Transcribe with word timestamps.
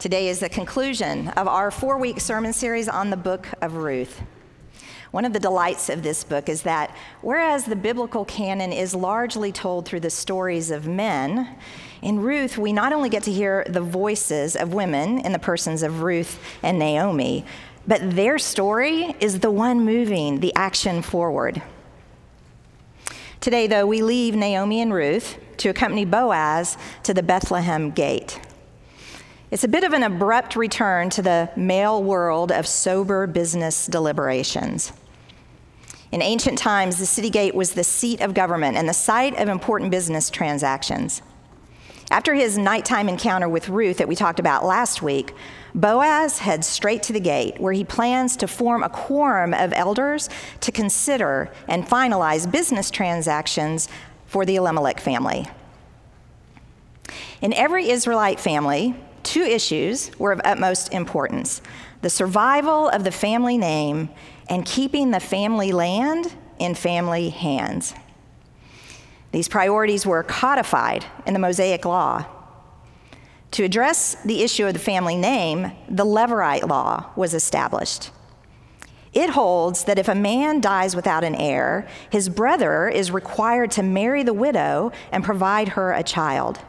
Today 0.00 0.28
is 0.28 0.40
the 0.40 0.48
conclusion 0.48 1.28
of 1.28 1.46
our 1.46 1.70
four 1.70 1.98
week 1.98 2.22
sermon 2.22 2.54
series 2.54 2.88
on 2.88 3.10
the 3.10 3.18
book 3.18 3.46
of 3.60 3.74
Ruth. 3.74 4.22
One 5.10 5.26
of 5.26 5.34
the 5.34 5.38
delights 5.38 5.90
of 5.90 6.02
this 6.02 6.24
book 6.24 6.48
is 6.48 6.62
that 6.62 6.96
whereas 7.20 7.66
the 7.66 7.76
biblical 7.76 8.24
canon 8.24 8.72
is 8.72 8.94
largely 8.94 9.52
told 9.52 9.84
through 9.84 10.00
the 10.00 10.08
stories 10.08 10.70
of 10.70 10.88
men, 10.88 11.54
in 12.00 12.20
Ruth 12.20 12.56
we 12.56 12.72
not 12.72 12.94
only 12.94 13.10
get 13.10 13.24
to 13.24 13.30
hear 13.30 13.66
the 13.68 13.82
voices 13.82 14.56
of 14.56 14.72
women 14.72 15.18
in 15.18 15.32
the 15.32 15.38
persons 15.38 15.82
of 15.82 16.00
Ruth 16.00 16.42
and 16.62 16.78
Naomi, 16.78 17.44
but 17.86 18.16
their 18.16 18.38
story 18.38 19.14
is 19.20 19.40
the 19.40 19.50
one 19.50 19.84
moving 19.84 20.40
the 20.40 20.54
action 20.54 21.02
forward. 21.02 21.60
Today, 23.42 23.66
though, 23.66 23.84
we 23.84 24.00
leave 24.00 24.34
Naomi 24.34 24.80
and 24.80 24.94
Ruth 24.94 25.36
to 25.58 25.68
accompany 25.68 26.06
Boaz 26.06 26.78
to 27.02 27.12
the 27.12 27.22
Bethlehem 27.22 27.90
gate. 27.90 28.40
It's 29.50 29.64
a 29.64 29.68
bit 29.68 29.82
of 29.82 29.92
an 29.92 30.04
abrupt 30.04 30.54
return 30.54 31.10
to 31.10 31.22
the 31.22 31.50
male 31.56 32.00
world 32.00 32.52
of 32.52 32.68
sober 32.68 33.26
business 33.26 33.88
deliberations. 33.88 34.92
In 36.12 36.22
ancient 36.22 36.56
times, 36.56 36.98
the 36.98 37.06
city 37.06 37.30
gate 37.30 37.54
was 37.54 37.72
the 37.72 37.82
seat 37.82 38.20
of 38.20 38.32
government 38.32 38.76
and 38.76 38.88
the 38.88 38.94
site 38.94 39.36
of 39.36 39.48
important 39.48 39.90
business 39.90 40.30
transactions. 40.30 41.20
After 42.12 42.34
his 42.34 42.56
nighttime 42.56 43.08
encounter 43.08 43.48
with 43.48 43.68
Ruth 43.68 43.98
that 43.98 44.06
we 44.06 44.14
talked 44.14 44.38
about 44.38 44.64
last 44.64 45.02
week, 45.02 45.32
Boaz 45.74 46.38
heads 46.38 46.68
straight 46.68 47.02
to 47.04 47.12
the 47.12 47.20
gate 47.20 47.60
where 47.60 47.72
he 47.72 47.84
plans 47.84 48.36
to 48.36 48.46
form 48.46 48.84
a 48.84 48.88
quorum 48.88 49.52
of 49.52 49.72
elders 49.72 50.28
to 50.60 50.70
consider 50.70 51.50
and 51.66 51.86
finalize 51.86 52.50
business 52.50 52.88
transactions 52.88 53.88
for 54.26 54.44
the 54.44 54.54
Elimelech 54.54 55.00
family. 55.00 55.48
In 57.40 57.52
every 57.52 57.90
Israelite 57.90 58.38
family, 58.38 58.94
two 59.30 59.42
issues 59.42 60.10
were 60.18 60.32
of 60.32 60.40
utmost 60.44 60.92
importance 60.92 61.62
the 62.02 62.10
survival 62.10 62.88
of 62.88 63.04
the 63.04 63.12
family 63.12 63.58
name 63.58 64.08
and 64.48 64.64
keeping 64.64 65.10
the 65.10 65.20
family 65.20 65.70
land 65.70 66.32
in 66.58 66.74
family 66.74 67.28
hands. 67.28 67.94
These 69.32 69.48
priorities 69.48 70.06
were 70.06 70.22
codified 70.22 71.04
in 71.26 71.34
the 71.34 71.38
Mosaic 71.38 71.84
Law. 71.84 72.24
To 73.52 73.64
address 73.64 74.16
the 74.24 74.42
issue 74.42 74.66
of 74.66 74.72
the 74.72 74.78
family 74.80 75.16
name, 75.16 75.72
the 75.90 76.06
Levirate 76.06 76.66
law 76.66 77.10
was 77.16 77.34
established. 77.34 78.10
It 79.12 79.30
holds 79.30 79.84
that 79.84 79.98
if 79.98 80.08
a 80.08 80.14
man 80.14 80.60
dies 80.60 80.96
without 80.96 81.22
an 81.22 81.34
heir, 81.34 81.86
his 82.10 82.30
brother 82.30 82.88
is 82.88 83.10
required 83.10 83.70
to 83.72 83.82
marry 83.82 84.22
the 84.22 84.32
widow 84.32 84.90
and 85.12 85.22
provide 85.22 85.68
her 85.68 85.92
a 85.92 86.02
child. 86.02 86.60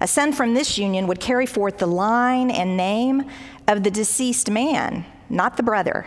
A 0.00 0.06
son 0.06 0.32
from 0.32 0.54
this 0.54 0.78
union 0.78 1.06
would 1.06 1.20
carry 1.20 1.46
forth 1.46 1.78
the 1.78 1.86
line 1.86 2.50
and 2.50 2.76
name 2.76 3.24
of 3.68 3.82
the 3.82 3.90
deceased 3.90 4.50
man, 4.50 5.04
not 5.28 5.56
the 5.56 5.62
brother. 5.62 6.06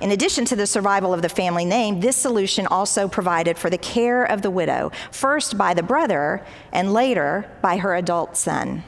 In 0.00 0.12
addition 0.12 0.44
to 0.46 0.56
the 0.56 0.66
survival 0.66 1.12
of 1.12 1.22
the 1.22 1.28
family 1.28 1.64
name, 1.64 2.00
this 2.00 2.16
solution 2.16 2.66
also 2.66 3.08
provided 3.08 3.58
for 3.58 3.68
the 3.68 3.78
care 3.78 4.24
of 4.24 4.42
the 4.42 4.50
widow, 4.50 4.92
first 5.10 5.58
by 5.58 5.74
the 5.74 5.82
brother 5.82 6.44
and 6.72 6.92
later 6.92 7.50
by 7.62 7.78
her 7.78 7.96
adult 7.96 8.36
son. 8.36 8.84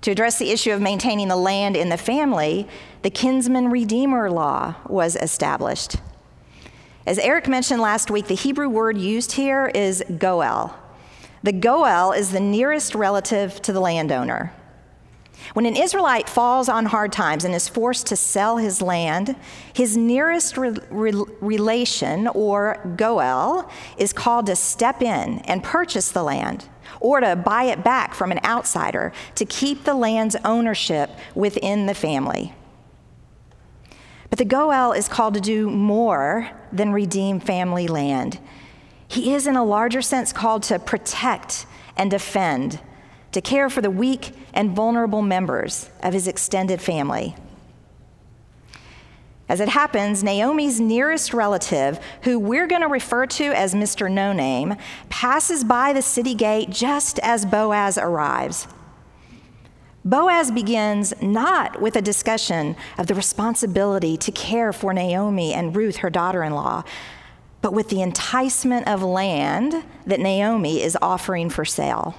To 0.00 0.10
address 0.10 0.38
the 0.38 0.50
issue 0.50 0.72
of 0.72 0.80
maintaining 0.80 1.28
the 1.28 1.36
land 1.36 1.76
in 1.76 1.88
the 1.88 1.96
family, 1.96 2.66
the 3.02 3.10
kinsman 3.10 3.70
redeemer 3.70 4.28
law 4.28 4.74
was 4.88 5.14
established. 5.14 5.96
As 7.06 7.20
Eric 7.20 7.46
mentioned 7.46 7.80
last 7.80 8.10
week, 8.10 8.26
the 8.26 8.34
Hebrew 8.34 8.68
word 8.68 8.98
used 8.98 9.32
here 9.32 9.70
is 9.72 10.02
goel, 10.18 10.76
the 11.42 11.52
Goel 11.52 12.12
is 12.12 12.30
the 12.30 12.40
nearest 12.40 12.94
relative 12.94 13.60
to 13.62 13.72
the 13.72 13.80
landowner. 13.80 14.52
When 15.54 15.66
an 15.66 15.76
Israelite 15.76 16.28
falls 16.28 16.68
on 16.68 16.86
hard 16.86 17.12
times 17.12 17.44
and 17.44 17.54
is 17.54 17.68
forced 17.68 18.06
to 18.06 18.16
sell 18.16 18.56
his 18.58 18.80
land, 18.80 19.36
his 19.72 19.96
nearest 19.96 20.56
re- 20.56 20.76
re- 20.90 21.24
relation, 21.40 22.28
or 22.28 22.94
Goel, 22.96 23.68
is 23.98 24.12
called 24.12 24.46
to 24.46 24.56
step 24.56 25.02
in 25.02 25.40
and 25.40 25.62
purchase 25.62 26.10
the 26.12 26.22
land 26.22 26.68
or 27.00 27.20
to 27.20 27.34
buy 27.34 27.64
it 27.64 27.82
back 27.82 28.14
from 28.14 28.30
an 28.30 28.40
outsider 28.44 29.12
to 29.34 29.44
keep 29.44 29.84
the 29.84 29.94
land's 29.94 30.36
ownership 30.44 31.10
within 31.34 31.86
the 31.86 31.94
family. 31.94 32.54
But 34.30 34.38
the 34.38 34.44
Goel 34.44 34.92
is 34.92 35.08
called 35.08 35.34
to 35.34 35.40
do 35.40 35.68
more 35.68 36.50
than 36.72 36.92
redeem 36.92 37.40
family 37.40 37.88
land. 37.88 38.38
He 39.12 39.34
is, 39.34 39.46
in 39.46 39.56
a 39.56 39.64
larger 39.64 40.00
sense, 40.00 40.32
called 40.32 40.62
to 40.64 40.78
protect 40.78 41.66
and 41.98 42.10
defend, 42.10 42.80
to 43.32 43.42
care 43.42 43.68
for 43.68 43.82
the 43.82 43.90
weak 43.90 44.32
and 44.54 44.74
vulnerable 44.74 45.20
members 45.20 45.90
of 46.02 46.14
his 46.14 46.26
extended 46.26 46.80
family. 46.80 47.36
As 49.50 49.60
it 49.60 49.68
happens, 49.68 50.24
Naomi's 50.24 50.80
nearest 50.80 51.34
relative, 51.34 52.00
who 52.22 52.38
we're 52.38 52.66
going 52.66 52.80
to 52.80 52.88
refer 52.88 53.26
to 53.26 53.44
as 53.52 53.74
Mr. 53.74 54.10
No 54.10 54.32
Name, 54.32 54.76
passes 55.10 55.62
by 55.62 55.92
the 55.92 56.00
city 56.00 56.34
gate 56.34 56.70
just 56.70 57.18
as 57.18 57.44
Boaz 57.44 57.98
arrives. 57.98 58.66
Boaz 60.06 60.50
begins 60.50 61.12
not 61.20 61.82
with 61.82 61.96
a 61.96 62.02
discussion 62.02 62.76
of 62.96 63.08
the 63.08 63.14
responsibility 63.14 64.16
to 64.16 64.32
care 64.32 64.72
for 64.72 64.94
Naomi 64.94 65.52
and 65.52 65.76
Ruth, 65.76 65.96
her 65.96 66.08
daughter 66.08 66.42
in 66.42 66.54
law, 66.54 66.82
but 67.62 67.72
with 67.72 67.88
the 67.88 68.02
enticement 68.02 68.86
of 68.88 69.02
land 69.02 69.84
that 70.04 70.20
Naomi 70.20 70.82
is 70.82 70.98
offering 71.00 71.48
for 71.48 71.64
sale. 71.64 72.16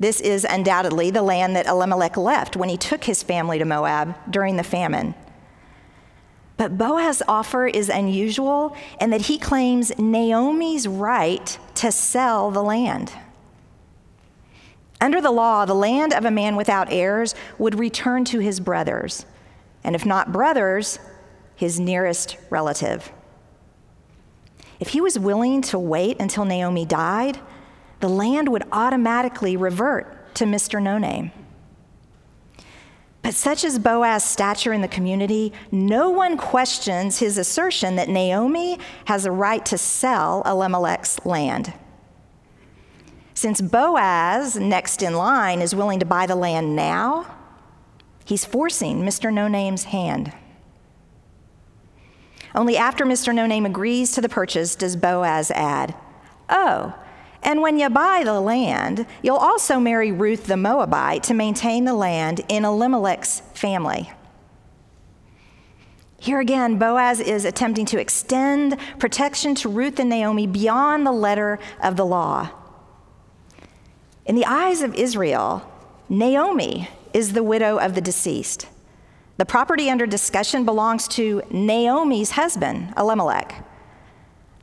This 0.00 0.20
is 0.20 0.44
undoubtedly 0.48 1.10
the 1.10 1.22
land 1.22 1.54
that 1.54 1.66
Elimelech 1.66 2.16
left 2.16 2.56
when 2.56 2.68
he 2.68 2.76
took 2.76 3.04
his 3.04 3.22
family 3.22 3.58
to 3.58 3.64
Moab 3.64 4.16
during 4.28 4.56
the 4.56 4.64
famine. 4.64 5.14
But 6.56 6.78
Boaz's 6.78 7.22
offer 7.28 7.66
is 7.66 7.88
unusual 7.88 8.76
in 9.00 9.10
that 9.10 9.22
he 9.22 9.38
claims 9.38 9.96
Naomi's 9.98 10.88
right 10.88 11.58
to 11.76 11.92
sell 11.92 12.50
the 12.50 12.62
land. 12.62 13.12
Under 15.00 15.20
the 15.20 15.30
law, 15.30 15.64
the 15.64 15.74
land 15.74 16.14
of 16.14 16.24
a 16.24 16.30
man 16.30 16.56
without 16.56 16.92
heirs 16.92 17.34
would 17.58 17.78
return 17.78 18.24
to 18.26 18.38
his 18.38 18.60
brothers, 18.60 19.26
and 19.82 19.94
if 19.94 20.06
not 20.06 20.32
brothers, 20.32 20.98
his 21.56 21.78
nearest 21.78 22.36
relative. 22.50 23.12
If 24.80 24.88
he 24.88 25.00
was 25.00 25.18
willing 25.18 25.62
to 25.62 25.78
wait 25.78 26.20
until 26.20 26.44
Naomi 26.44 26.84
died, 26.84 27.38
the 28.00 28.08
land 28.08 28.48
would 28.48 28.64
automatically 28.72 29.56
revert 29.56 30.34
to 30.34 30.44
Mr. 30.44 30.82
No 30.82 30.98
Name. 30.98 31.32
But 33.22 33.34
such 33.34 33.64
is 33.64 33.78
Boaz's 33.78 34.22
stature 34.22 34.74
in 34.74 34.82
the 34.82 34.88
community, 34.88 35.52
no 35.72 36.10
one 36.10 36.36
questions 36.36 37.20
his 37.20 37.38
assertion 37.38 37.96
that 37.96 38.10
Naomi 38.10 38.78
has 39.06 39.24
a 39.24 39.32
right 39.32 39.64
to 39.64 39.78
sell 39.78 40.42
Elimelech's 40.44 41.24
land. 41.24 41.72
Since 43.32 43.62
Boaz, 43.62 44.56
next 44.56 45.02
in 45.02 45.14
line, 45.14 45.62
is 45.62 45.74
willing 45.74 46.00
to 46.00 46.06
buy 46.06 46.26
the 46.26 46.36
land 46.36 46.76
now, 46.76 47.26
he's 48.26 48.44
forcing 48.44 49.00
Mr. 49.00 49.32
No 49.32 49.48
Name's 49.48 49.84
hand. 49.84 50.32
Only 52.54 52.76
after 52.76 53.04
Mr. 53.04 53.34
No 53.34 53.46
Name 53.46 53.66
agrees 53.66 54.12
to 54.12 54.20
the 54.20 54.28
purchase 54.28 54.76
does 54.76 54.96
Boaz 54.96 55.50
add, 55.50 55.94
Oh, 56.48 56.94
and 57.42 57.60
when 57.60 57.78
you 57.78 57.90
buy 57.90 58.22
the 58.24 58.40
land, 58.40 59.06
you'll 59.22 59.36
also 59.36 59.78
marry 59.78 60.12
Ruth 60.12 60.46
the 60.46 60.56
Moabite 60.56 61.22
to 61.24 61.34
maintain 61.34 61.84
the 61.84 61.94
land 61.94 62.40
in 62.48 62.64
Elimelech's 62.64 63.40
family. 63.54 64.10
Here 66.18 66.40
again, 66.40 66.78
Boaz 66.78 67.20
is 67.20 67.44
attempting 67.44 67.84
to 67.86 68.00
extend 68.00 68.78
protection 68.98 69.54
to 69.56 69.68
Ruth 69.68 69.98
and 69.98 70.08
Naomi 70.08 70.46
beyond 70.46 71.06
the 71.06 71.12
letter 71.12 71.58
of 71.82 71.96
the 71.96 72.06
law. 72.06 72.50
In 74.24 74.34
the 74.34 74.46
eyes 74.46 74.80
of 74.80 74.94
Israel, 74.94 75.70
Naomi 76.08 76.88
is 77.12 77.34
the 77.34 77.42
widow 77.42 77.78
of 77.78 77.94
the 77.94 78.00
deceased. 78.00 78.68
The 79.36 79.44
property 79.44 79.90
under 79.90 80.06
discussion 80.06 80.64
belongs 80.64 81.08
to 81.08 81.42
Naomi's 81.50 82.32
husband, 82.32 82.94
Elimelech. 82.96 83.64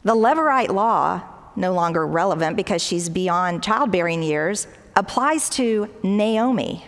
The 0.04 0.16
Levirate 0.16 0.70
law, 0.70 1.22
no 1.56 1.74
longer 1.74 2.08
relevant 2.08 2.56
because 2.56 2.82
she's 2.82 3.10
beyond 3.10 3.64
childbearing 3.64 4.24
years, 4.24 4.68
applies 4.96 5.50
to 5.52 5.90
Naomi. 6.04 6.86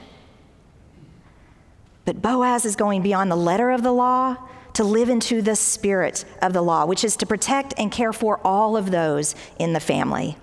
But 2.06 2.22
Boaz 2.22 2.66
is 2.66 2.76
going 2.76 3.02
beyond 3.02 3.30
the 3.30 3.36
letter 3.36 3.72
of 3.72 3.84
the 3.84 3.92
law 3.92 4.38
to 4.74 4.84
live 4.84 5.10
into 5.10 5.42
the 5.42 5.56
spirit 5.56 6.26
of 6.42 6.54
the 6.54 6.62
law, 6.62 6.86
which 6.86 7.04
is 7.04 7.16
to 7.18 7.26
protect 7.26 7.74
and 7.78 7.92
care 7.92 8.14
for 8.14 8.40
all 8.46 8.76
of 8.76 8.92
those 8.92 9.36
in 9.60 9.74
the 9.74 9.80
family. 9.80 10.38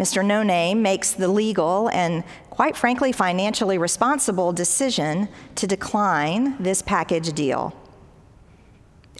Mr. 0.00 0.24
No 0.24 0.42
Name 0.42 0.80
makes 0.80 1.12
the 1.12 1.28
legal 1.28 1.90
and, 1.90 2.24
quite 2.48 2.74
frankly, 2.74 3.12
financially 3.12 3.76
responsible 3.76 4.50
decision 4.50 5.28
to 5.56 5.66
decline 5.66 6.56
this 6.58 6.80
package 6.80 7.34
deal. 7.34 7.76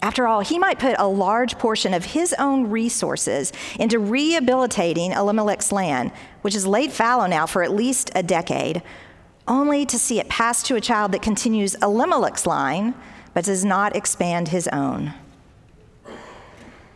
After 0.01 0.27
all, 0.27 0.41
he 0.41 0.59
might 0.59 0.79
put 0.79 0.97
a 0.99 1.07
large 1.07 1.59
portion 1.59 1.93
of 1.93 2.07
his 2.07 2.35
own 2.39 2.71
resources 2.71 3.53
into 3.79 3.99
rehabilitating 3.99 5.13
Elimelech's 5.13 5.71
land, 5.71 6.13
which 6.41 6.55
is 6.55 6.67
laid 6.67 6.93
fallow 6.93 7.27
now 7.27 7.45
for 7.45 7.63
at 7.63 7.73
least 7.73 8.11
a 8.15 8.23
decade, 8.23 8.81
only 9.47 9.85
to 9.85 9.99
see 9.99 10.19
it 10.19 10.31
pass 10.31 10.63
to 10.63 10.77
a 10.77 10.81
child 10.81 11.13
that 11.13 11.21
continues 11.21 11.75
Elimelech's 11.83 12.47
line 12.47 12.95
but 13.35 13.45
does 13.45 13.67
not 13.67 13.95
expand 13.95 14.49
his 14.49 14.67
own. 14.69 15.13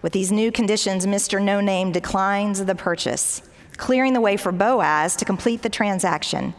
With 0.01 0.15
these 0.15 0.33
new 0.33 0.51
conditions, 0.51 1.05
Mr. 1.05 1.43
No 1.43 1.61
Name 1.61 1.93
declines 1.93 2.65
the 2.65 2.75
purchase, 2.75 3.43
clearing 3.77 4.13
the 4.13 4.21
way 4.21 4.37
for 4.37 4.53
Boaz 4.53 5.17
to 5.17 5.25
complete 5.25 5.63
the 5.63 5.69
transaction 5.69 6.55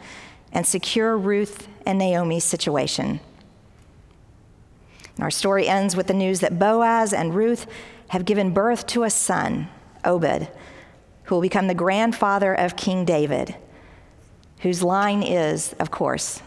and 0.52 0.66
secure 0.66 1.16
Ruth 1.16 1.68
and 1.84 1.98
Naomi's 1.98 2.44
situation. 2.44 3.20
And 5.16 5.22
our 5.22 5.30
story 5.30 5.66
ends 5.66 5.96
with 5.96 6.06
the 6.06 6.14
news 6.14 6.40
that 6.40 6.58
Boaz 6.58 7.12
and 7.12 7.34
Ruth 7.34 7.66
have 8.08 8.24
given 8.24 8.52
birth 8.52 8.86
to 8.88 9.04
a 9.04 9.10
son, 9.10 9.68
Obed, 10.04 10.48
who 11.24 11.34
will 11.34 11.42
become 11.42 11.66
the 11.66 11.74
grandfather 11.74 12.54
of 12.54 12.76
King 12.76 13.04
David, 13.04 13.56
whose 14.60 14.82
line 14.82 15.22
is, 15.22 15.74
of 15.74 15.90
course, 15.90 16.40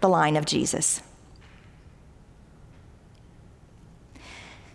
the 0.00 0.08
line 0.08 0.36
of 0.36 0.44
Jesus. 0.44 1.00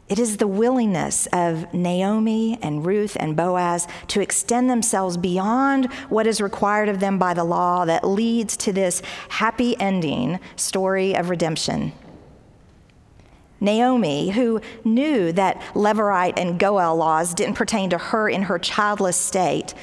It 0.09 0.17
is 0.17 0.37
the 0.37 0.47
willingness 0.47 1.27
of 1.31 1.71
Naomi 1.71 2.57
and 2.63 2.83
Ruth 2.83 3.15
and 3.19 3.35
Boaz 3.35 3.87
to 4.07 4.21
extend 4.21 4.67
themselves 4.67 5.17
beyond 5.17 5.85
what 6.09 6.25
is 6.25 6.41
required 6.41 6.89
of 6.89 6.99
them 6.99 7.19
by 7.19 7.35
the 7.35 7.43
law 7.43 7.85
that 7.85 8.03
leads 8.03 8.57
to 8.57 8.73
this 8.73 9.03
happy 9.29 9.79
ending 9.79 10.39
story 10.55 11.15
of 11.15 11.29
redemption. 11.29 11.93
Naomi, 13.59 14.31
who 14.31 14.61
knew 14.83 15.31
that 15.33 15.61
Levirate 15.75 16.39
and 16.39 16.59
Goel 16.59 16.95
laws 16.95 17.35
didn't 17.35 17.55
pertain 17.55 17.91
to 17.91 17.97
her 17.99 18.27
in 18.27 18.43
her 18.43 18.57
childless 18.57 19.17
state, 19.17 19.75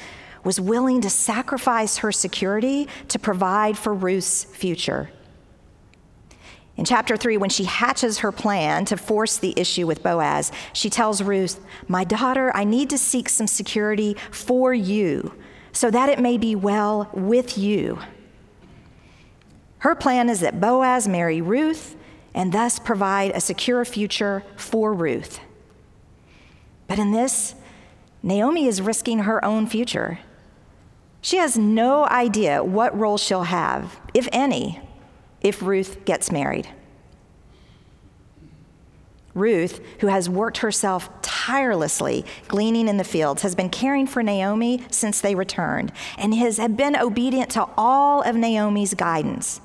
was 0.43 0.59
willing 0.59 0.99
to 1.01 1.09
sacrifice 1.09 1.97
her 1.97 2.11
security 2.11 2.89
to 3.07 3.17
provide 3.17 3.77
for 3.77 3.93
Ruth's 3.93 4.43
future. 4.43 5.09
In 6.77 6.85
chapter 6.85 7.17
3, 7.17 7.37
when 7.37 7.49
she 7.49 7.63
hatches 7.63 8.19
her 8.19 8.31
plan 8.31 8.85
to 8.85 8.97
force 8.97 9.37
the 9.37 9.53
issue 9.57 9.87
with 9.87 10.03
Boaz, 10.03 10.51
she 10.73 10.91
tells 10.91 11.23
Ruth, 11.23 11.59
My 11.87 12.03
daughter, 12.03 12.51
I 12.55 12.63
need 12.63 12.91
to 12.91 12.99
seek 12.99 13.29
some 13.29 13.47
security 13.47 14.15
for 14.29 14.73
you 14.75 15.33
so 15.71 15.89
that 15.89 16.09
it 16.09 16.19
may 16.19 16.37
be 16.37 16.55
well 16.55 17.09
with 17.13 17.57
you. 17.57 17.99
Her 19.79 19.95
plan 19.95 20.29
is 20.29 20.39
that 20.41 20.61
Boaz 20.61 21.07
marry 21.07 21.41
Ruth 21.41 21.95
and 22.33 22.53
thus 22.53 22.77
provide 22.77 23.31
a 23.31 23.41
secure 23.41 23.83
future 23.83 24.43
for 24.55 24.93
Ruth. 24.93 25.39
But 26.87 26.99
in 26.99 27.11
this, 27.11 27.55
Naomi 28.21 28.67
is 28.67 28.81
risking 28.81 29.19
her 29.19 29.43
own 29.43 29.65
future. 29.65 30.19
She 31.21 31.37
has 31.37 31.57
no 31.57 32.05
idea 32.05 32.63
what 32.63 32.97
role 32.97 33.17
she'll 33.17 33.43
have, 33.43 33.99
if 34.13 34.27
any, 34.31 34.86
if 35.41 35.61
Ruth 35.61 36.05
gets 36.05 36.31
married. 36.31 36.69
Ruth, 39.33 39.81
who 39.99 40.07
has 40.07 40.27
worked 40.27 40.57
herself 40.57 41.09
tirelessly 41.21 42.25
gleaning 42.47 42.87
in 42.87 42.97
the 42.97 43.03
fields, 43.03 43.43
has 43.43 43.53
been 43.53 43.69
caring 43.69 44.07
for 44.07 44.23
Naomi 44.23 44.83
since 44.89 45.21
they 45.21 45.35
returned 45.35 45.91
and 46.17 46.33
has 46.33 46.57
been 46.57 46.95
obedient 46.95 47.51
to 47.51 47.67
all 47.77 48.23
of 48.23 48.35
Naomi's 48.35 48.95
guidance. 48.95 49.61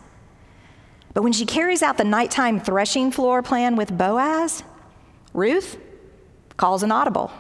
But 1.15 1.23
when 1.23 1.33
she 1.33 1.47
carries 1.47 1.83
out 1.83 1.97
the 1.97 2.05
nighttime 2.05 2.61
threshing 2.61 3.11
floor 3.11 3.43
plan 3.43 3.77
with 3.77 3.97
Boaz, 3.97 4.63
Ruth 5.33 5.79
calls 6.57 6.83
an 6.83 6.93
audible. 6.93 7.31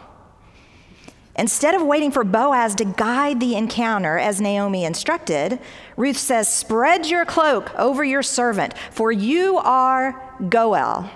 Instead 1.34 1.74
of 1.74 1.82
waiting 1.82 2.10
for 2.10 2.24
Boaz 2.24 2.74
to 2.74 2.84
guide 2.84 3.40
the 3.40 3.56
encounter 3.56 4.18
as 4.18 4.40
Naomi 4.40 4.84
instructed, 4.84 5.58
Ruth 5.96 6.18
says, 6.18 6.52
Spread 6.52 7.06
your 7.06 7.24
cloak 7.24 7.74
over 7.78 8.04
your 8.04 8.22
servant, 8.22 8.74
for 8.90 9.10
you 9.10 9.56
are 9.56 10.36
Goel. 10.48 11.10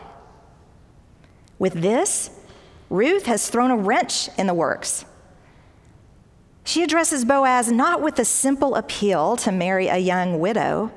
With 1.59 1.75
this, 1.75 2.31
Ruth 2.89 3.27
has 3.27 3.51
thrown 3.51 3.71
a 3.71 3.77
wrench 3.77 4.29
in 4.39 4.47
the 4.47 4.55
works. 4.55 5.05
She 6.65 6.83
addresses 6.83 7.25
Boaz 7.25 7.71
not 7.71 8.01
with 8.01 8.19
a 8.19 8.25
simple 8.25 8.75
appeal 8.75 9.37
to 9.39 9.53
marry 9.53 9.89
a 9.89 9.99
young 9.99 10.41
widow, 10.41 10.93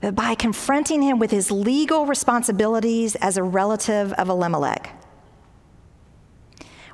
but 0.00 0.14
by 0.14 0.34
confronting 0.34 1.02
him 1.02 1.18
with 1.18 1.30
his 1.30 1.50
legal 1.50 2.06
responsibilities 2.06 3.16
as 3.16 3.36
a 3.36 3.42
relative 3.42 4.12
of 4.14 4.28
Elimelech. 4.28 4.99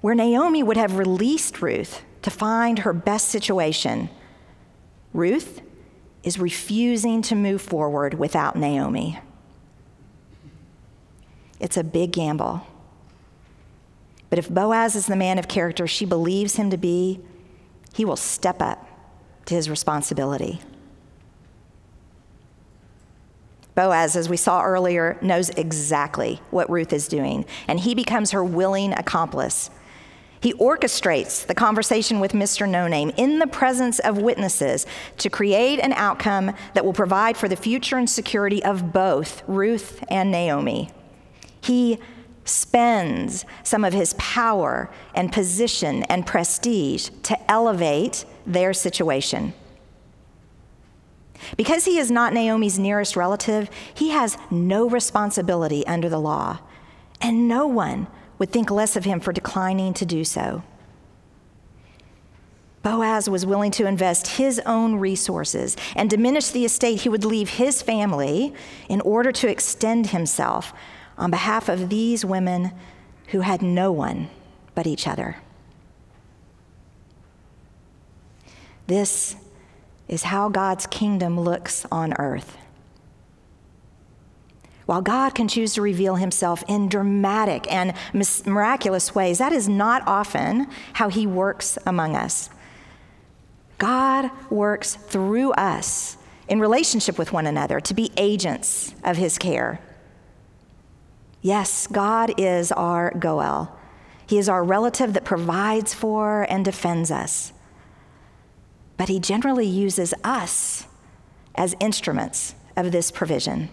Where 0.07 0.15
Naomi 0.15 0.63
would 0.63 0.77
have 0.77 0.99
released 0.99 1.61
Ruth 1.61 2.05
to 2.23 2.31
find 2.31 2.79
her 2.79 2.93
best 2.93 3.27
situation, 3.27 4.09
Ruth 5.13 5.61
is 6.23 6.39
refusing 6.39 7.23
to 7.23 7.35
move 7.35 7.61
forward 7.61 8.15
without 8.15 8.55
Naomi. 8.55 9.19
It's 11.59 11.77
a 11.77 11.83
big 11.83 12.13
gamble. 12.13 12.65
But 14.31 14.39
if 14.39 14.49
Boaz 14.49 14.95
is 14.95 15.07
the 15.07 15.17
man 15.17 15.41
of 15.41 15.49
character 15.49 15.89
she 15.89 16.05
believes 16.05 16.55
him 16.55 16.71
to 16.71 16.77
be, 16.77 17.19
he 17.93 18.05
will 18.05 18.15
step 18.15 18.63
up 18.63 18.87
to 19.47 19.55
his 19.55 19.69
responsibility. 19.69 20.61
Boaz, 23.75 24.15
as 24.15 24.29
we 24.29 24.37
saw 24.37 24.63
earlier, 24.63 25.19
knows 25.21 25.49
exactly 25.51 26.41
what 26.51 26.71
Ruth 26.71 26.93
is 26.93 27.09
doing, 27.09 27.45
and 27.67 27.81
he 27.81 27.93
becomes 27.97 28.31
her 28.31 28.45
willing 28.45 28.93
accomplice. 28.93 29.69
He 30.47 30.55
orchestrates 30.55 31.45
the 31.45 31.57
conversation 31.57 32.21
with 32.21 32.31
Mr. 32.31 32.69
No 32.69 32.87
Name 32.87 33.11
in 33.17 33.41
the 33.41 33.49
presence 33.49 33.99
of 33.99 34.19
witnesses 34.19 34.87
to 35.19 35.29
create 35.29 35.81
an 35.81 35.93
outcome 35.95 36.53
that 36.75 36.85
will 36.85 36.93
provide 36.93 37.37
for 37.37 37.49
the 37.49 37.57
future 37.57 37.99
and 37.99 38.09
security 38.09 38.63
of 38.63 38.93
both 38.93 39.43
Ruth 39.49 40.05
and 40.09 40.31
Naomi. 40.31 40.91
He 41.61 41.99
spends 42.45 43.45
some 43.65 43.85
of 43.85 43.93
his 43.93 44.15
power 44.19 44.89
and 45.17 45.33
position 45.33 46.05
and 46.05 46.25
prestige 46.25 47.09
to 47.25 47.51
elevate 47.51 48.25
their 48.47 48.73
situation. 48.73 49.53
Because 51.57 51.87
he 51.87 51.99
is 51.99 52.09
not 52.09 52.33
Naomi's 52.33 52.79
nearest 52.79 53.17
relative, 53.17 53.69
he 53.93 54.11
has 54.11 54.39
no 54.53 54.89
responsibility 54.89 55.85
under 55.89 56.09
the 56.09 56.21
law, 56.21 56.61
and 57.21 57.49
no 57.49 57.67
one 57.67 58.07
would 58.39 58.51
think 58.51 58.71
less 58.71 58.97
of 58.97 59.05
him 59.05 59.21
for 59.21 59.33
declining 59.33 59.95
to 59.95 60.07
do 60.07 60.25
so. 60.25 60.63
Boaz 62.83 63.29
was 63.29 63.45
willing 63.45 63.73
to 63.73 63.87
invest 63.87 64.29
his 64.37 64.61
own 64.65 64.97
resources 64.97 65.77
and 65.97 66.09
diminish 66.09 66.51
the 66.51 66.65
estate 66.65 67.01
he 67.01 67.09
would 67.09 67.25
leave 67.25 67.51
his 67.51 67.83
family 67.83 68.55
in 68.89 69.01
order 69.01 69.33
to 69.33 69.49
extend 69.49 70.09
himself 70.09 70.73
on 71.19 71.31
behalf 71.31 71.69
of 71.69 71.89
these 71.89 72.25
women 72.25 72.71
who 73.29 73.41
had 73.41 73.61
no 73.61 73.91
one 73.91 74.29
but 74.77 74.87
each 74.87 75.09
other. 75.09 75.39
This 78.87 79.35
is 80.07 80.23
how 80.25 80.49
God's 80.49 80.87
kingdom 80.87 81.41
looks 81.41 81.85
on 81.91 82.13
earth. 82.21 82.57
While 84.87 85.03
God 85.03 85.35
can 85.35 85.49
choose 85.49 85.75
to 85.75 85.83
reveal 85.83 86.15
himself 86.15 86.63
in 86.69 86.89
dramatic 86.89 87.71
and 87.73 87.93
miraculous 88.47 89.15
ways, 89.15 89.39
that 89.39 89.53
is 89.53 89.69
not 89.69 90.03
often 90.07 90.69
how 90.95 91.09
he 91.09 91.27
works 91.27 91.77
among 91.87 92.17
us. 92.17 92.51
God 93.79 94.31
works 94.49 94.95
through 94.95 95.53
us 95.53 96.17
in 96.49 96.61
relationship 96.61 97.19
with 97.19 97.33
one 97.33 97.47
another 97.47 97.81
to 97.81 97.95
be 97.95 98.13
agents 98.17 98.95
of 99.05 99.17
his 99.17 99.39
care. 99.39 99.81
Yes, 101.43 101.87
God 101.89 102.33
is 102.39 102.73
our 102.73 103.13
Goel. 103.19 103.77
He 104.27 104.39
is 104.39 104.49
our 104.49 104.65
relative 104.65 105.13
that 105.13 105.25
provides 105.25 105.93
for 105.93 106.47
and 106.49 106.65
defends 106.65 107.11
us 107.11 107.53
but 108.97 109.09
he 109.09 109.21
generally 109.21 109.67
uses 109.67 110.15
us 110.25 110.87
as 111.55 111.77
instruments 111.81 112.55
of 112.77 112.93
this 112.93 113.11
provision. 113.11 113.69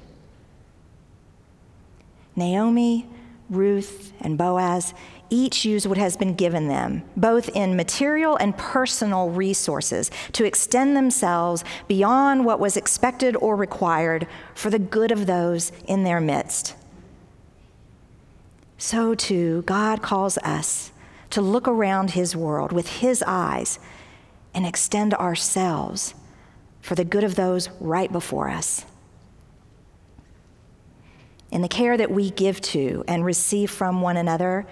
Naomi, 2.35 3.07
Ruth, 3.49 4.13
and 4.21 4.37
Boaz 4.37 4.93
each 5.29 5.65
use 5.65 5.87
what 5.87 5.97
has 5.97 6.15
been 6.15 6.35
given 6.35 6.67
them, 6.67 7.03
both 7.17 7.49
in 7.49 7.75
material 7.75 8.35
and 8.35 8.55
personal 8.55 9.29
resources, 9.29 10.11
to 10.33 10.45
extend 10.45 10.95
themselves 10.95 11.63
beyond 11.87 12.45
what 12.45 12.59
was 12.59 12.77
expected 12.77 13.35
or 13.37 13.55
required 13.55 14.27
for 14.53 14.69
the 14.69 14.79
good 14.79 15.11
of 15.11 15.25
those 15.25 15.71
in 15.87 16.03
their 16.03 16.21
midst. 16.21 16.75
So, 18.77 19.15
too, 19.15 19.63
God 19.63 20.01
calls 20.01 20.37
us 20.39 20.91
to 21.31 21.41
look 21.41 21.67
around 21.67 22.11
his 22.11 22.35
world 22.35 22.71
with 22.71 22.87
his 22.87 23.23
eyes 23.25 23.79
and 24.53 24.67
extend 24.67 25.15
ourselves 25.15 26.13
for 26.79 26.93
the 26.93 27.05
good 27.05 27.23
of 27.23 27.35
those 27.35 27.69
right 27.79 28.11
before 28.11 28.49
us. 28.49 28.85
In 31.53 31.61
the 31.61 31.67
care 31.67 31.95
that 31.95 32.09
we 32.09 32.31
give 32.31 32.59
to 32.59 33.03
and 33.07 33.23
receive 33.23 33.69
from 33.69 34.01
one 34.01 34.17
another, 34.17 34.65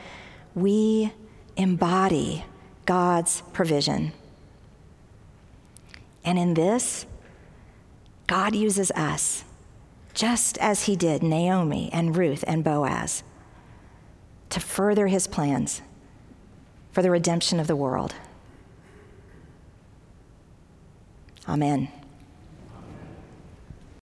we 0.55 1.13
embody 1.55 2.43
God's 2.87 3.43
provision. 3.53 4.11
And 6.25 6.39
in 6.39 6.55
this, 6.55 7.05
God 8.25 8.55
uses 8.55 8.89
us, 8.91 9.43
just 10.15 10.57
as 10.57 10.85
He 10.85 10.95
did 10.95 11.21
Naomi 11.21 11.91
and 11.93 12.17
Ruth 12.17 12.43
and 12.47 12.63
Boaz, 12.63 13.23
to 14.49 14.59
further 14.59 15.05
His 15.05 15.27
plans 15.27 15.83
for 16.91 17.03
the 17.03 17.11
redemption 17.11 17.59
of 17.59 17.67
the 17.67 17.75
world. 17.75 18.15
Amen. 21.47 21.89